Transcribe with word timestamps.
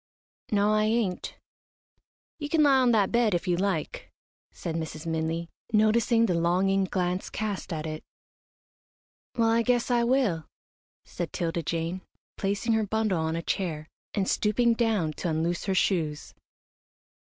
"No, 0.51 0.73
I 0.73 0.85
ain't." 0.85 1.37
"You 2.39 2.49
can 2.49 2.63
lie 2.63 2.79
on 2.79 2.89
that 2.91 3.11
bed 3.11 3.35
if 3.35 3.47
you 3.47 3.55
like," 3.55 4.11
said 4.49 4.73
Mrs. 4.73 5.05
Minley, 5.05 5.49
noticing 5.73 6.25
the 6.25 6.33
longing 6.33 6.85
glance 6.85 7.29
cast 7.29 7.71
at 7.71 7.85
it. 7.85 8.03
"Well, 9.37 9.49
I 9.51 9.61
guess 9.61 9.91
I 9.91 10.03
will," 10.03 10.47
said 11.05 11.31
'Tilda 11.31 11.61
Jane, 11.61 12.01
placing 12.35 12.73
her 12.73 12.83
bundle 12.87 13.19
on 13.19 13.35
a 13.35 13.43
chair, 13.43 13.89
and 14.15 14.27
stooping 14.27 14.73
down 14.73 15.13
to 15.17 15.29
unloose 15.29 15.65
her 15.65 15.75
shoes. 15.75 16.33